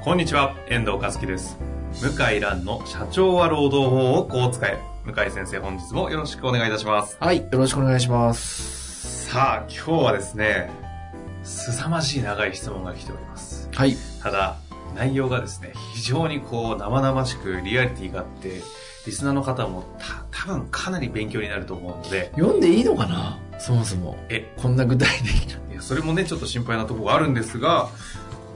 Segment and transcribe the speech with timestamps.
[0.00, 1.58] こんにちは、遠藤和樹です。
[1.92, 4.78] 向井蘭の社長は労働法をこう使え。
[5.04, 7.16] 向井先生、本日もよろしくお願いいたします。
[7.18, 9.28] はい、よろしくお願いします。
[9.28, 10.70] さあ、今日はですね、
[11.42, 13.68] 凄まじい長い質問が来ております。
[13.74, 13.96] はい。
[14.22, 14.56] ただ、
[14.94, 18.62] 内容がですね、非常にこう、生々しくリアリティがあって、
[19.04, 23.36] リスナーの方もた多分かなり勉強になると思うので、読んでいいのかな？
[23.58, 24.16] そもそも。
[24.28, 25.72] え、こんな具体的な。
[25.72, 27.88] いやそれもね、ちょっと心配なところがあるんですが、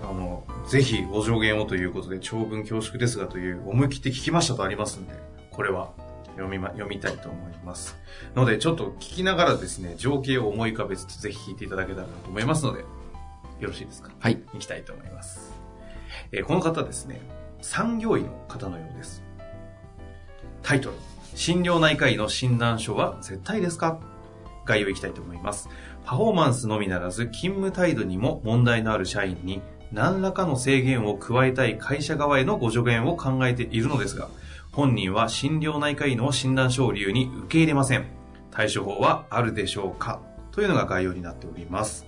[0.03, 5.15] あの、ぜひご助言をということで、長文恐縮ですがという、思い切って聞きましたとありますんで、
[5.51, 5.93] これは
[6.37, 7.97] 読みま、読みたいと思います。
[8.35, 12.87] ので、ちょっと聞きながらですね、情景を思い浮かべつつ、ぜひ聞いていただけたらなと思いますので、よ
[13.69, 14.11] ろしいですか？
[14.19, 14.43] はい。
[14.55, 15.53] いきたいと思います。
[16.33, 17.21] えーこの方ですね、
[17.61, 19.23] 産業医の方のようです。
[20.63, 20.97] タイトル、
[21.35, 24.01] 診療内科医の診断書は絶対ですか？
[24.65, 25.69] 概要いきたいと思います。
[26.05, 29.61] パフォーマンスのみならず勤務態度にも問題のある社員に
[29.93, 34.29] 何らかの制限を加えたい会社側へのご助言を考えているのですが、
[34.73, 38.07] 本人は診療内科医の診断書を理由に受け入れません。
[38.51, 40.21] 対処法はあるでしょうか？
[40.51, 42.07] というのが概要になっております。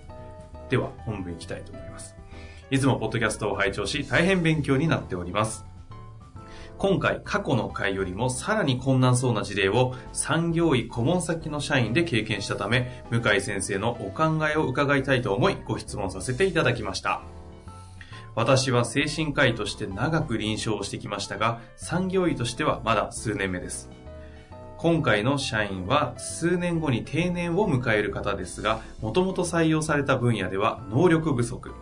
[0.70, 2.16] では、本文いきたいと思います。
[2.70, 5.66] いつもポッドキャストを拝聴し、大変勉強になっております。
[6.78, 17.22] 今回、過去の回よりもさらに困難そうな事例を産業医顧問先の社員で経験したため、向井先生のお考えを伺いたいと思い、ご質問させていただきました。
[18.34, 23.90] 私は精神科医として長く臨床をしてきましたが、産業医としてはまだ数年目です。
[24.77, 31.72] 今回の社員は数年後に定年を迎える方ですが、もともと採用された分野では能力不足。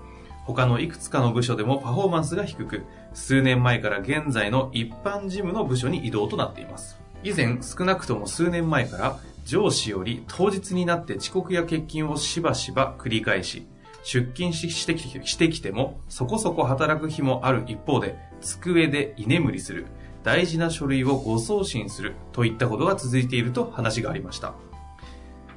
[0.44, 2.82] 他のいくつかの部署でもパフォーマンスが低く、
[3.14, 7.00] 数年前から現在の一般事務の部署に移動となっています。
[7.24, 13.66] 以前、少なくとも数年前から上司より当日になって遅刻や欠勤をしばしば繰り返し、
[14.02, 19.86] 出勤してきてしてきてもそこそこ働く日もある一方で、机で居眠りする、
[20.22, 24.54] 大事な書類を誤送信するといったことが続いていると話がありました。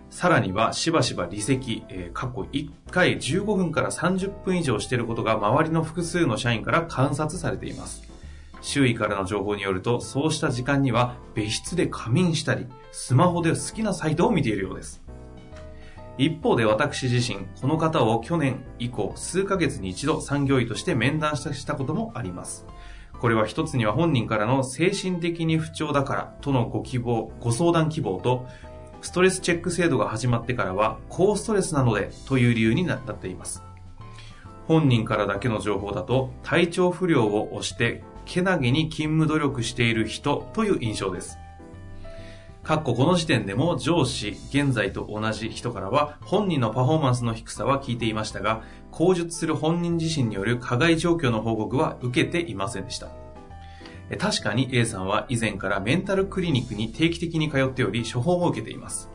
[0.10, 8.04] さらには、しばしば離席、えー過去1回15分から30分以上していることが周りの複数の社員から観察されています。
[8.62, 15.05] 周囲からの情報によると、そうした時間には別室で仮眠したり、スマホで好きなサイトを見ているようです。
[16.18, 22.66] 一方で私自身、この方を去年以降数ヶ月に一度産業医として面談したこともあります。
[23.20, 28.48] これは一つには本人からの精神的に不調だからとのご希望、ご相談希望と、
[29.02, 33.64] ストレスチェック制度が始まってからは高ストレスなのでという理由になっています。
[34.68, 41.38] 本人からだけの情報だと体調不良を押してけなげに勤務努力している人という印象です。
[42.66, 53.10] かっこの時点でも上司、現在と同じ人からは本人のパフォーマンスの低さは聞いていましたが、口述する本人自身による加害状況の報告は受けていませんでした。
[54.18, 59.12] 確かに A さんは以前からメンタルクリニックに定期的に通っており処方も受けています。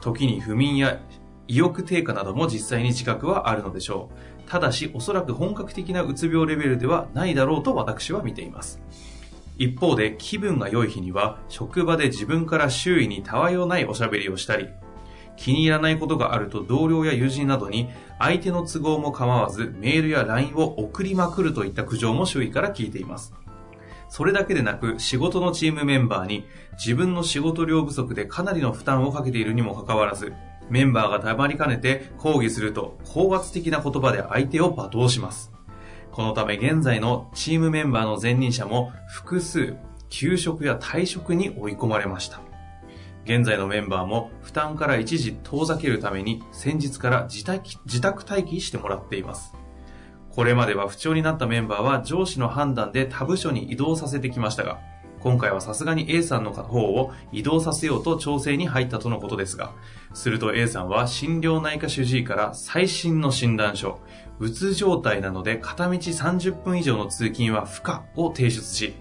[0.00, 1.00] 時に不眠や
[1.46, 4.10] 意欲低下なども実際に自覚はあるのでしょ
[4.44, 4.50] う。
[4.50, 8.82] ただしおそらく本格的なうつ病レベルではないだろうと私は見ています。
[9.58, 14.68] 一方で気分が良い日には職場で自分から周囲にたわいをないおしゃべりをしたり、
[15.36, 23.34] 気に入らないことがあると同僚や友人などに相手の都合も構わずメールや LINE を送りまくるといった苦情も周囲から聞いています。
[24.08, 30.34] それだけでなく仕事のチームメンバーに自分の仕事量不足でかなりの負担をかけているにもかかわらず、
[30.68, 35.50] メンバーがたまりかねて抗議すると高圧的な言葉で相手を罵倒します。
[36.12, 39.76] このため現在のチームメンバーの前任者も複数
[40.10, 42.40] 休職や退職に追い込まれました。
[43.24, 49.54] 現在のメンバーも負担から一時遠ざけるために先日から自宅自宅待機してもらっています。
[50.28, 54.80] これまでは不調になったメンバーは上司の判断で他部署に移動させてきましたが、
[55.22, 59.72] 今回はさすがに A さんの方を移動させようと調整に入ったとのことですが、
[60.14, 64.00] すると A さんは心療内科主治医から最新の診断書、
[64.40, 68.94] うつ状態なので片道30分以上の通勤は不可を提出し、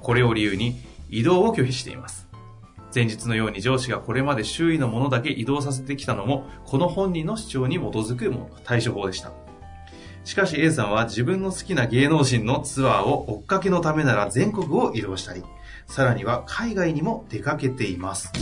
[0.00, 0.80] これを理由に
[1.10, 2.28] 移動を拒否しています。
[2.94, 9.32] 前日のように上司がこれまで周囲のものだけ移動させてきたのも、この本人の主張に基づくもの対処法でした。
[10.24, 15.42] しかし A さんは自分の好きな芸能人のツアーを追っかけのためなら全国を移動したり、
[15.88, 18.32] さらには海外にも出かけています。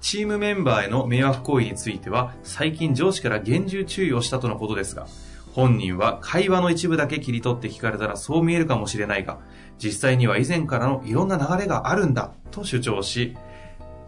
[0.00, 5.06] チームメンバーへの迷惑行為については、最近上司から厳重注意をしたとのことですが、
[5.52, 9.38] 本人は会話の一部だけ切り取って聞かれたらそう見えるかもしれないが、
[9.78, 13.36] 実際には以前からのいろんな流れがあるんだと主張し、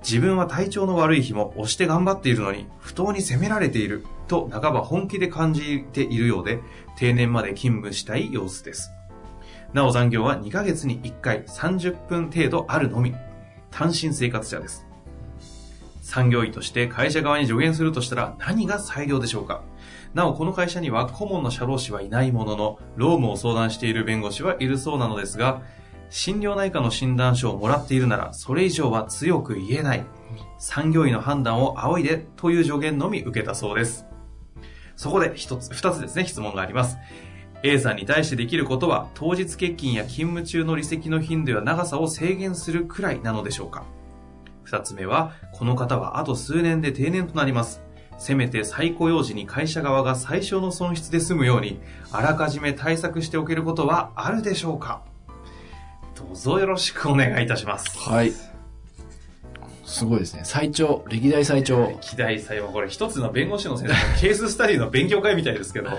[0.03, 6.61] 自分は体調の悪い日も押して頑張っているのに不当に責められていると半ば本気で感じているようで
[6.97, 8.91] 定年まで勤務したい様子です。
[9.73, 13.15] なお残業は2ヶ月に1回30分程度あるのみ。
[13.71, 14.87] 単身生活者です。
[16.03, 19.63] 産業医として会社側に助言するとしたら何が最良でしょうか
[20.13, 25.63] なお、この会社には顧問の社労士はいないものの、労務を相談している弁護士はいるそうなのですが、
[26.09, 30.05] 心療内科の診断書をもらっているなら、それ以上は強く言えない。
[30.59, 34.05] 産業医の判断を仰いでという助言のみ受けたそうです。
[34.97, 36.99] そこで一つ、二つですね、質問があります。
[37.63, 43.85] A さんに対してできることは、当日欠勤や勤務中の離席の頻度や長さを制限するくらいなのでしょうか
[44.65, 47.83] 二つ目は、この方はあと数年で定年となります。
[48.19, 51.81] せめて再雇用時に会社側が最小の損失で済むように、
[52.13, 55.03] あらかじめ対策しておけることはあるでしょうか
[56.15, 57.99] どうぞよろしくお願いいたします。
[57.99, 58.33] はい。
[59.85, 60.43] すごいですね。
[60.45, 61.99] 最長、歴代最長。
[62.01, 65.91] 期待祭はこれ一つの弁護士の先生のケーススタディの勉強会みたいですけど。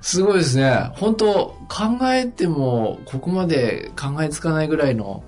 [0.00, 0.90] すごいですね。
[0.94, 5.22] 本当考えても、ここまで考えつかないぐらいの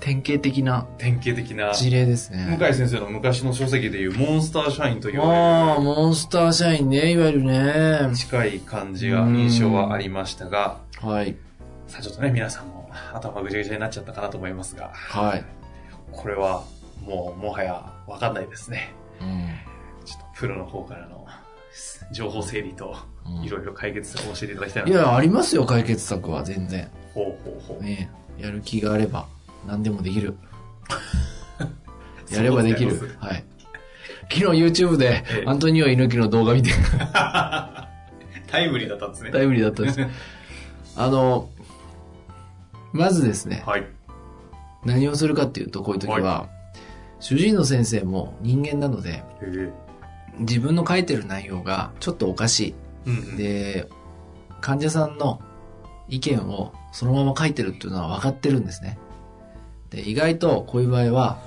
[0.00, 2.56] 典型的な典型的な、事例ですね。
[2.58, 8.14] 向井先生の昔の書籍でいうモンスター社員というああ、モンスター社員ね、いわゆるね。
[8.14, 11.36] 近い感じが、印象はありましたが、はい。
[11.86, 15.44] さあちょっとね、皆さんも頭ぐちゃぐちゃになっちゃったかなと思いますが、はい。
[16.12, 16.64] これは
[17.02, 18.94] もうもはやわかんないですね。
[19.20, 19.48] うん。
[20.04, 21.23] ちょっとプロの方からの
[22.12, 24.98] 情報整理とうんいろいろ解決策を教えていただきたいないと。
[24.98, 26.88] や、ありますよ、解決策は全然。
[27.14, 27.82] ほうほうほう。
[27.82, 29.26] ねやる気があれば、
[29.66, 30.34] 何でもできる。
[32.30, 33.16] やればできる。
[33.18, 33.44] はい。
[34.32, 36.70] 昨日 YouTube でええ、アントニオ猪木の動画見て、
[37.12, 37.88] タ
[38.60, 39.30] イムリーだったんですね。
[39.30, 40.00] タイムリーだったんです。
[40.96, 41.50] あの、
[42.92, 43.86] まずですね、はい。
[44.84, 46.48] 何をするかっていうと、こういう時は、
[47.20, 49.83] 主治医の先生も人間なので、へえ。
[50.40, 52.74] 自分の書いてる内容がちょっとおかし
[53.06, 53.20] うんうい。
[53.20, 53.36] ん。
[53.36, 53.88] で、
[54.60, 55.40] 患者さんの
[56.08, 58.98] 意見をそのまま書いてるっていうのは分かってるんですね。
[59.90, 61.38] で、意外とこういう場合は、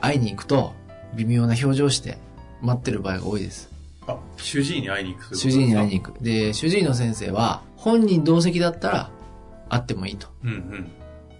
[0.00, 0.72] 会いに行くと
[1.14, 2.18] 微妙な表情して
[2.60, 3.70] 待ってる場合が多いです。
[4.06, 6.12] あ、主治医に会いに行く主治医に会いにく。
[6.12, 6.24] 行く。
[6.24, 9.10] で、主治医の先生は本人同席だったら
[9.68, 10.28] 会ってもいいと。
[10.42, 10.84] うんうん。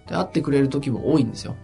[0.07, 1.55] で、会ってくれる時も多いんですよ。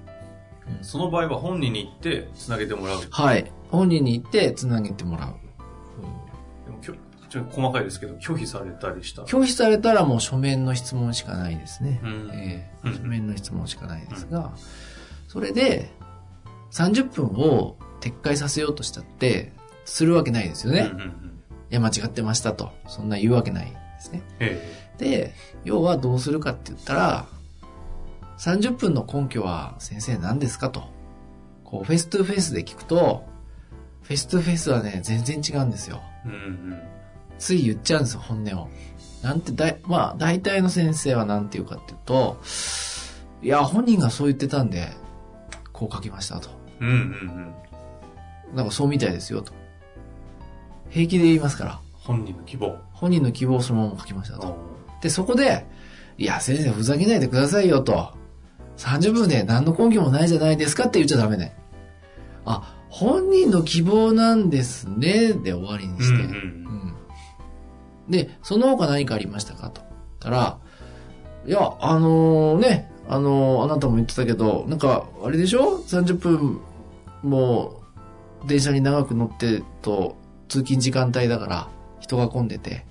[0.82, 3.00] その場合は本人に行って繋げてもらう。
[3.10, 3.52] はい。
[3.72, 5.36] 本人に行って繋げてもらう。
[6.66, 6.94] でもきょ
[7.30, 9.24] ちょっと細かいですけど、拒否されたりした？
[9.24, 12.00] 拒否されたらもう書面の質問しかないですね。
[12.04, 14.52] うんえうんえ書面の質問しかないですが、
[15.28, 15.90] それで
[16.72, 19.54] 30分を撤回させようとしたって、
[19.86, 20.90] するわけないですよね。
[20.92, 21.10] うんうんうん。
[21.10, 21.12] い
[21.70, 22.72] や、間違ってましたと。
[22.88, 24.24] そんな言うわけないですね。
[24.40, 25.34] えで、
[25.64, 27.28] 要はどうするかって言ったら、
[28.38, 30.84] 30分の根拠は先生何ですかと。
[31.64, 33.24] こう、 face to face で聞くと、
[34.02, 36.02] face to face はね、全然違うんですよ。
[36.26, 36.38] えうんう
[36.76, 36.82] ん。
[37.38, 38.70] つい言っちゃうんですよ、本音を。
[39.24, 42.38] なんてだい、まあ、大体の先生はなんて言うかっていうと、
[43.42, 44.90] いや、本人がそう言ってたんで、
[45.72, 46.50] こう書きましたと。
[46.80, 46.96] うんうん
[48.50, 48.56] うん。
[48.56, 49.54] なんかそうみたいですよと。
[50.90, 51.80] 平気で言いますから。
[51.94, 52.78] 本人の希望。
[52.92, 54.48] 本人の希望をそのまま書きましたと。
[54.48, 55.66] あで、そこで、
[56.18, 58.14] いや、先生ふざけないでくださいよと。
[58.78, 61.56] 30分で何の根拠もないじゃないですかって言っちゃダメね。
[62.46, 65.34] あ、本人の希望なんですね。
[65.34, 66.24] で終わりにうんして。
[66.24, 66.72] うんうん
[68.10, 69.70] で、その他何かありましたか？
[69.70, 69.82] と。
[70.20, 70.58] たら、
[71.48, 76.60] いや、あのね、あのあなたも言ってたけど、なんか、あれでしょ ?30 分
[77.24, 77.82] も
[78.44, 80.18] う電車に長く乗ってると
[80.50, 81.68] 通勤時間帯だから
[82.02, 82.86] 人が混んでて、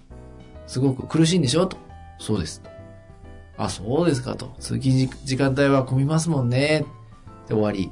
[0.67, 1.67] すごく苦しいんでしょ？
[1.67, 1.77] と。
[2.19, 2.63] そうです。
[3.59, 4.55] あ、そうですかと。
[4.59, 6.87] 通勤時時間帯は混みますもんね。
[7.47, 7.91] で終わり。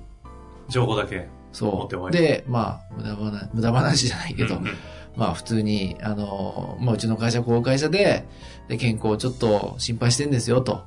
[0.68, 1.28] 情報だけ。
[1.52, 2.10] そう。
[2.10, 4.70] で、まあ、無駄話、無駄話じゃないけど、うんうん
[5.16, 8.24] まあ普通に、あの、まあうちの会社こう会社で、
[8.68, 10.84] で、健康をちょっと心配してんですよ、と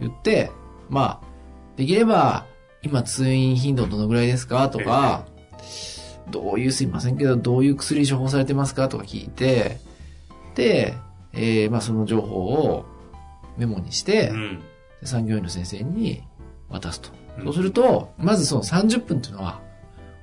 [0.00, 0.50] 言って、
[0.88, 1.26] まあ、
[1.76, 2.46] できれば、
[2.80, 4.70] 今通院頻度どのぐらいですか？
[4.70, 5.26] とか、
[6.30, 8.88] どういう、すいませんけど、どういう薬処方されてますか？
[8.88, 9.80] とか聞いて、
[10.54, 10.94] で、
[11.34, 12.86] えーまあその情報を
[13.58, 14.62] メモにして、うん。
[15.02, 16.22] で産業医の先生に
[16.70, 17.10] 渡すと。
[17.44, 19.60] そうすると、まずその30分っていうのは、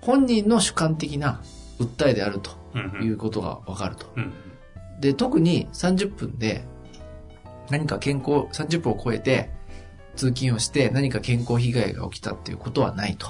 [0.02, 1.42] 本人の主観的な
[1.80, 4.08] 訴えであるとうんいうことがわかると。
[4.16, 4.34] うん。
[5.00, 6.64] で、特に30分で
[7.70, 9.50] 何か健康、30分を超えて
[10.16, 13.28] 通勤をして何か健康被害が起きたっていうことはないと。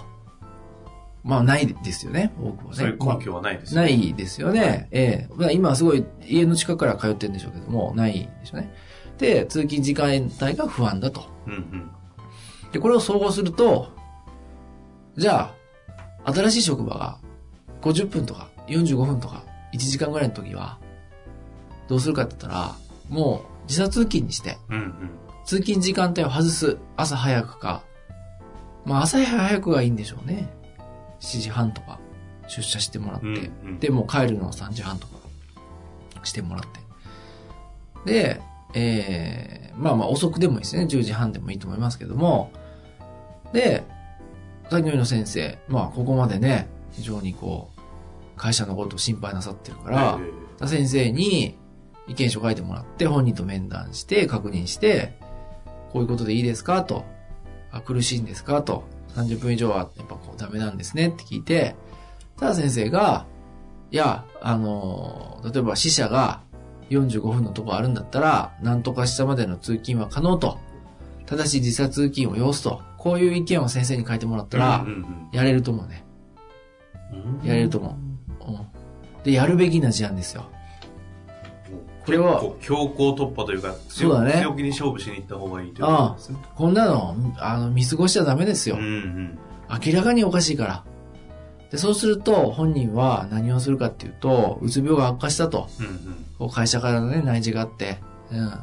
[1.24, 2.77] まあないですよね、多くはね。
[2.77, 3.82] そういう根拠はないですね。
[3.82, 4.88] ないですよね。
[4.91, 8.74] ええまあ今はすごい家の近くから通ってるんでしょうけども、ないでしょうね。
[9.17, 11.25] で、通勤時間帯が不安だと。
[11.48, 11.91] うんうん。
[12.77, 13.88] で、これを総合すると、
[15.17, 15.51] じゃ
[16.24, 17.17] あ、新しい職場が
[17.81, 19.43] 50分とか45分とか
[19.74, 20.77] 1時間ぐらいの時は、
[21.88, 22.75] どうするかって言ったら、
[23.10, 25.10] もう時差通勤にして、うんうん。
[25.43, 26.77] 通勤時間帯を外す。
[26.98, 27.81] 朝早くか。
[28.86, 30.48] まあ朝早くがいいんでしょうね。
[31.19, 32.00] 7時半とか
[32.48, 33.25] 出社してもらって。
[33.25, 35.17] うんうんで、もう帰るのは3時半とか
[36.22, 36.63] してもらっ
[38.05, 38.12] て。
[38.13, 38.41] で、
[38.75, 40.84] えー、まあまあ遅くでもいいですね。
[40.84, 42.51] 10時半でもいいと思いますけども。
[43.54, 43.84] で、
[44.70, 47.80] 産業医の先生、まあここまでね、非常にこう、
[48.36, 50.20] 会社のことを心配なさってるから、
[50.62, 51.58] え先生に
[52.08, 55.18] 意見書書いてもらって、本人と面談して、確認して、
[55.92, 56.84] こういうことでいいですか？
[56.84, 57.06] と。
[57.72, 58.62] あ、苦しいんですか？
[58.62, 58.84] と。
[59.16, 61.08] 30分以上はやっぱこうダメなんですね？
[61.10, 61.75] って聞いて、
[62.38, 63.25] ただ先生が、
[63.92, 66.42] いや、あの、例えば死者が
[66.89, 70.60] 45分のとこあるんだったら、なんとか下までの通勤は可能と。
[71.25, 72.82] ただし時差通勤を要すと。
[72.98, 74.86] こういう意見を先生に書いてもらったら
[75.32, 76.04] やれると思うね。
[77.12, 77.98] うんやれると思
[78.42, 78.51] う。
[78.51, 79.24] うん。
[79.24, 80.46] で、やるべきな事案ですよ。
[82.06, 86.38] これは強行突破というか、そうだね強気に勝負しに行った方がいいということですね。
[86.56, 88.82] こんなの、あの、見過ごしちゃダメですようん。
[88.82, 89.39] うん。
[89.86, 90.84] 明らかにおかしいから。
[91.70, 95.68] で、そうすると、本人は何をするかっていうと、うつ病が悪化したと。
[96.39, 96.50] うんうん。
[96.50, 98.00] 会社からのね、内示があって。
[98.32, 98.54] うん。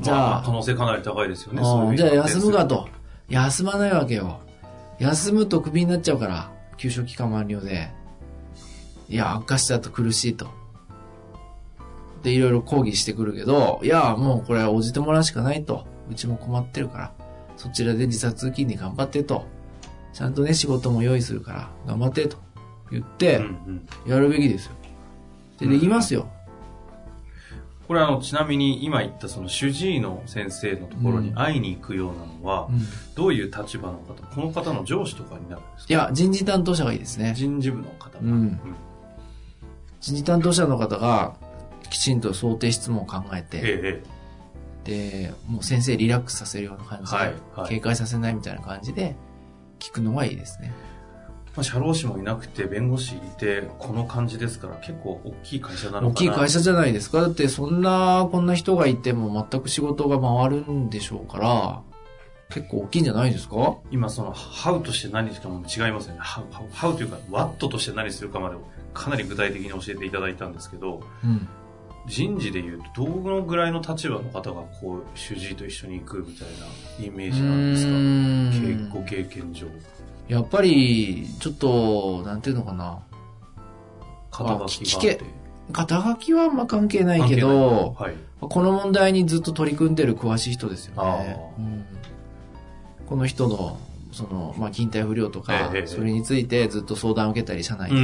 [0.00, 1.60] じまゃあ、可能性かなり高いですよね。
[1.60, 2.88] うんそういうじゃあ人休むかと。
[3.28, 4.40] 休まないわけよ。
[4.98, 7.90] 休むとクビになっちゃうから、休職期間満了で。
[9.08, 10.48] いや、悪化しちゃうと苦しいと。
[12.22, 15.86] で、いろいろ抗議してくるけど、いや、もうこれは応じてもらうしかないと。
[16.10, 17.12] うちも困ってるから、
[17.56, 19.46] そちらで自殺通勤で頑張ってと。
[20.12, 22.36] ちゃんとね、仕事も用意するから、頑張ってと。
[22.90, 23.40] 言って。
[24.06, 24.72] やるべきですよ。
[25.58, 26.28] で、できますよ。
[27.86, 32.80] これあの、ちなみに今言ったその主治医の先生のところに会いに行くようなのは、うん
[33.14, 35.94] どういう立場の方この方の上司とかになるんですか？
[35.94, 37.32] いや、人事担当者がいいですね。
[37.36, 38.20] 人事部の方が。
[38.20, 38.58] うん
[40.00, 41.36] 人事担当者の方が、
[41.90, 44.02] きちんと想定質問を考えて、え
[44.84, 49.16] えで、もう先生リラックスさせるような感じで、はいはい警戒させないみたいな感じで、
[49.78, 50.72] 聞くのがいいですね。
[51.56, 56.08] まあ、社労士もいなくて、弁護士いて、この感じですから、結構大きい会社なのかな。
[56.10, 57.20] 大きい会社じゃないですか。
[57.20, 61.82] だってそんな、こんな人がいても全く仕事が回るんでしょうから、
[62.50, 63.76] 結構大きいんじゃないですか？
[63.90, 66.20] 今その、ハウとして何するかも違いますよね。
[66.20, 68.60] ハウ、ハウハウというか、ワットとして何するかまでを
[68.92, 71.48] かなり具体的に教えていただいたんですけど、うん。
[72.06, 76.48] 人事でいうと、どのぐらいの立場の方がこう、主治医と一緒に行くみたい
[77.00, 78.98] なイメージなんですか？
[78.98, 79.66] ご経験上。
[80.28, 83.00] やっぱり、ちょっと、なんていうのかな。
[84.30, 85.18] 肩書き。
[85.72, 88.14] 肩書きはあんま関係ないけど、はい。
[88.40, 91.36] この問題にずっと取り組んでる詳しい人ですよね。
[91.58, 91.84] うん
[93.06, 93.78] この人の、
[94.12, 97.96] その、まあ、勤怠不良とか、ええそれについてずっと相談を受けたり、社内で。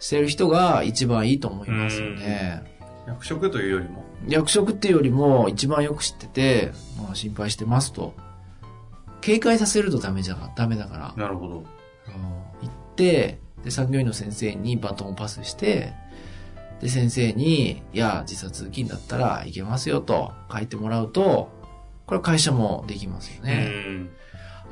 [0.00, 2.62] してる人が一番いいと思いますよね。
[3.06, 8.14] 役職というよりも、役職っていうよりも一番よく知ってて、まあ、心配してますと。
[9.22, 11.14] 警戒させるとダメじゃが、ダメだから。
[11.16, 11.54] なるほど。
[11.58, 11.64] うん
[12.62, 15.94] 行って、で、産業医の先生にバトンをパスして、
[16.80, 21.50] で、先生に、いや、自殺金だったらいけますよと書いてもらうと、
[22.06, 23.70] これは会社もできますよね。
[23.86, 24.10] うん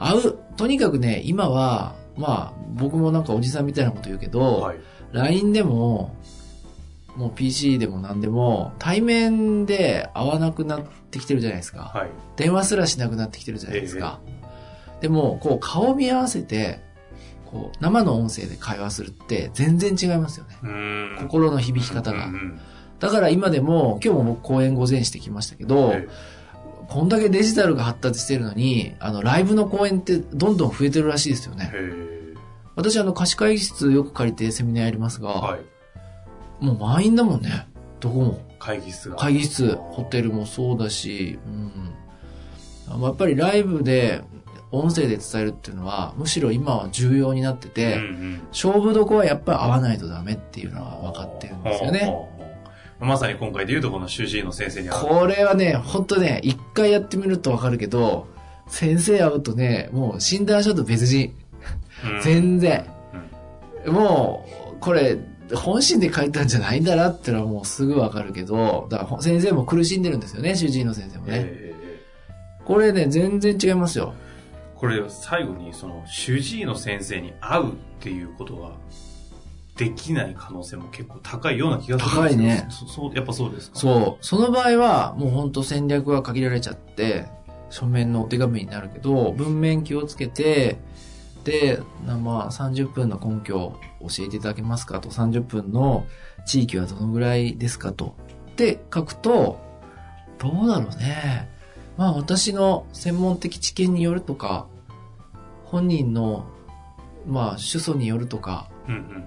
[0.00, 4.78] 会う、とにかくね、今は、まあ、僕もなんかおじさんみたいなこと言うけど、はい。
[5.12, 6.16] LINE でも、
[7.16, 11.90] もう PC でも何でも、対面で会わなくなってきてるじゃないですか。
[11.94, 12.10] はい。
[12.36, 14.20] 電話すらしなくなってきてるじゃないですか。
[15.00, 16.80] でも、こう、顔を見合わせて、
[17.50, 20.56] こう、生の音声で会話するって全然違いますよね。
[20.62, 21.16] うん。
[21.20, 22.28] 心の響き方が。
[23.00, 26.08] だから今でも、今日も僕講演午前してきましたけど、え
[26.88, 31.70] こんだけデジタルが発達してるのに、あの、ライブの講演ってどんどん増えてるらしいですよね。
[31.72, 32.34] え
[32.74, 35.60] 私、あの、貸し会議室よく借りてセミナーやりますが、はい。
[36.64, 37.68] もう満員だもんね。
[38.00, 38.40] どこも。
[38.58, 39.16] 会議室が。
[39.16, 43.02] 会議室、ホテルもそうだし、うん。
[43.02, 44.22] やっぱりライブで
[44.72, 52.12] 音声で伝えるっていうのは、むしろ今は重要になってて、うんうん勝負どこはやっぱり合わないとダメっていうのは分かってるんですよね。
[53.00, 55.08] まさに今回で言うとこの主治医の先生に会う。
[55.08, 58.28] これはね、ほんとね、一回やってみると分かるけど、
[58.66, 61.34] 先生会うとね、もう診断書と別人。
[62.04, 62.86] うん全然。
[63.86, 65.18] もう、これ、
[65.54, 71.32] 本心で書いたんじゃないんだなってのはもうすぐわかるけど、だから先生も苦しんでるんですよね、主治医の先生もね。
[71.34, 71.70] ええ
[72.64, 74.14] これね、全然違いますよ。
[74.80, 78.70] これ最後にその主治医の先生に会うっていうことが
[79.76, 83.78] できない可能性も結構高いような気がするんですけど高いねそそうやっぱそうですか？
[83.78, 84.24] そう。
[84.24, 87.26] その場合は、もう本当戦略が限られちゃって、
[87.68, 90.78] 書面のお手紙になるけど、文面気をつけて、
[91.44, 96.06] で、なまあ、30分の根拠を教えていただけますかと、30分の
[96.46, 98.16] 地域はどのぐらいですかと。
[98.56, 99.60] で、書くと、
[100.38, 101.48] どうだろうね。
[102.00, 104.66] まあ、私の専門的知見によるとか、
[105.66, 106.46] 本人の、
[107.26, 109.24] まあ、主訴によるとか、うんうん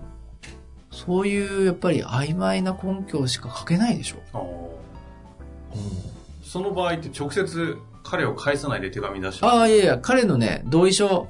[0.90, 4.18] そういう、やっぱり曖昧な根拠しか書けないでしょ。
[4.34, 5.80] あー
[6.44, 11.28] その場合って直接彼を返さないで手紙出しちゃうああ、いやいや、彼のね、同意書、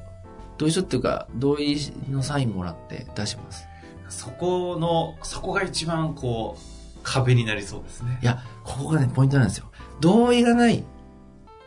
[0.58, 1.78] 同意書っていうか、同意
[2.10, 3.66] のサインもらって出します。
[4.08, 9.66] そこのそこが一番こう壁になりそうですねいや、ここがね、ポイントなんですよ。
[10.00, 10.84] 同意がない、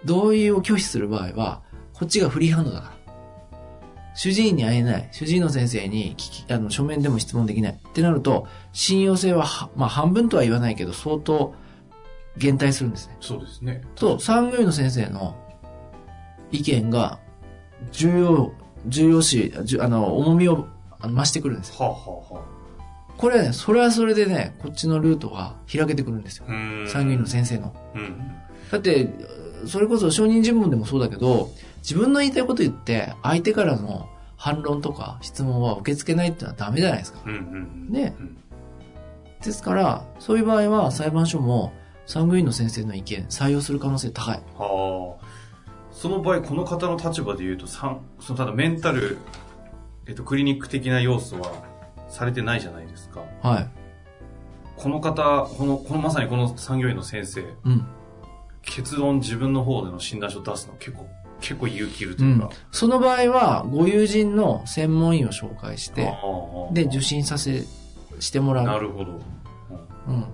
[0.06, 2.96] 同意を拒否する場合は、こっちがフリーハンドだから。
[4.14, 7.72] 主治医に会えない、主治医の先生に聞き、あの、書面でも質問できない。
[7.72, 11.54] ってなると、信用性はは、まあ、半分とは言わないけど、相当
[12.38, 13.16] 減退するんですね。
[13.20, 15.36] そうですねと、産業医の先生の
[16.50, 17.18] 意見が
[17.92, 18.52] 重要、
[18.86, 20.66] 重要視、あの、重みを
[21.02, 21.76] 増してくるんですよ。
[21.78, 21.96] はあは
[22.30, 22.56] あは
[23.16, 26.46] これはね、それはそれでね、こっちのルートが開けてくるんですよ
[26.86, 27.74] 産業医の先生の。
[27.94, 28.32] うん
[28.70, 29.08] だって、
[29.66, 37.20] それこそ証人尋問でもそうだけど、自分の言いたいこと言って、相手からの反論とか質問は受け付けないってのはダメじゃないですか。
[37.24, 38.36] うんねうん
[39.44, 41.72] ですから、そういう場合は裁判所も
[42.06, 44.42] 産業医の先生の意見採用する可能性高い。
[44.56, 45.26] はあ
[45.92, 48.02] その場合この方の立場で言うとその
[48.36, 49.16] ただメンタル、
[50.06, 51.64] えっと、クリニック的な要素は
[52.08, 53.68] されてないじゃないですかはい。
[54.76, 57.86] この方このこのまさにこの産業医の先生うん。
[58.66, 61.08] 結論自分の方での診断書を出すの結構
[61.40, 66.12] 結構勇気いるとうんいうか、、その場合は、ご友人の専門医を紹介して、
[66.72, 67.64] で、受診させ、
[68.18, 68.64] してもらう。
[68.64, 69.20] なるほど、
[70.08, 70.14] うん。
[70.14, 70.26] うん。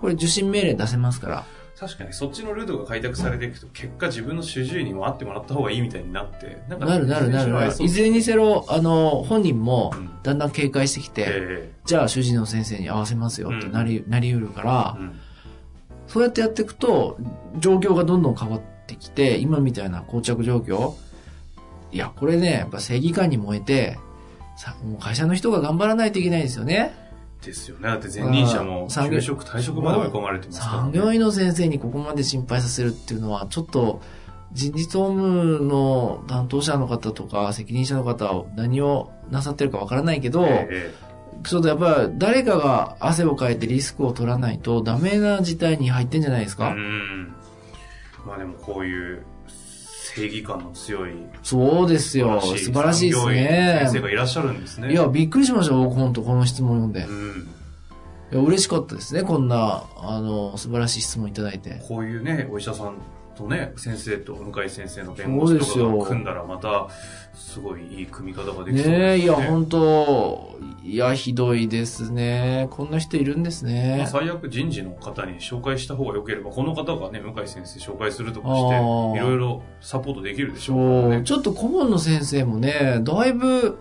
[0.00, 1.44] これ受診命令出せますから。
[1.78, 7.72] 確かにそっちのルートが開拓されていくと結果自分の主治医にも会ってもらった方がいいみたいになってななるなるなる。
[7.82, 15.20] いずれれにせよ、あの、本人もうん、だんだん警戒してきて、えじゃあ主治医の先生に合わせますよってなり、なりうるからえ、うん
[16.10, 17.16] そうやってやっていくと、
[17.58, 20.94] 状況がどんどん変わってきて、今みたいな膠着状況、
[21.92, 23.98] いや、これね、やっぱ正義感に燃えて、
[24.56, 26.94] さもう会社の人が頑張らないといけないですよね。
[27.44, 27.88] ですよね。
[27.88, 34.00] だって前任者もあ産業休職退職まで追い込まれてますから、産業医の先生にここまで心配させるっていうのは、ちょっと、
[34.52, 41.09] 人事総務の担当者の方とか責任者の方は何をなさってるかわからないけど、ええ
[41.44, 46.70] ちょっとやっぱり誰かが汗をかいてリスクを取らないとダメな事態に入ってんじゃないですうか。
[46.70, 47.34] ん
[48.26, 49.22] まあでもこういう
[50.14, 52.40] 正義感の強いそうですよ。
[52.40, 54.00] 素晴らしいですね先生。
[54.00, 57.04] がいらっしゃるんですねいや、びっくりしました、僕、本当この質問読んで。
[57.04, 57.48] うん
[58.32, 61.82] いや、嬉しかったですね、こんな、あの、素晴らしい質問いただいて。
[61.88, 62.94] こういうねお医者さん
[63.36, 66.88] とね先生と向井先生の弁護士とか組んだらまた
[67.34, 72.66] すごいいい組み方ができそうですねねえ、いや、本当いや、ひどいですね。
[72.70, 74.08] こんな人いるんですまあね。
[74.10, 83.78] 最悪人事の方に紹介した方が良ければこの方がね向井先生紹介するとかしていろいろサポートできるでしょうからちょっと顧問の先生もね、だいぶ、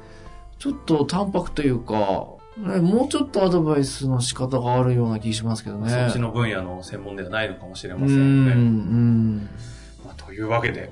[0.58, 5.90] ちょっと淡白というか、ね、もうちょっとアドバイスの仕方があるような気しますけどね。
[5.90, 8.54] そっちの分野の専門ではないのかもしれうませんね。
[8.54, 9.50] ん、うん。
[10.06, 10.92] まあ、というわけで、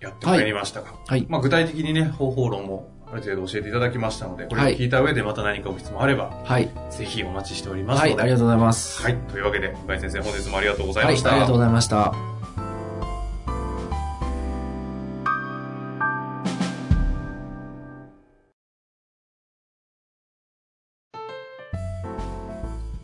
[0.00, 1.24] やってまいりましたが、はい。
[1.30, 6.68] まあ、具体的にね、方法論もある程度教えていただきましたので、これを聞いた上でまた何かご質問あれば、はい。
[6.90, 8.22] ぜひお待ちしておりますはい、ので。
[8.22, 9.02] ありがとうございます。
[9.02, 9.16] はい。
[9.30, 11.30] というわけで、向井先生、本日もありがとうございはい、ました。
[11.30, 12.12] ありがとうございました。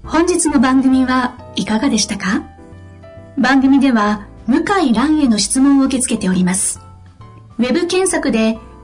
[0.05, 2.43] 本日の番組はいかがでしたか？
[3.39, 6.81] 番組では向井蘭への質問を受け付けております。
[7.59, 8.59] ウェブ検索で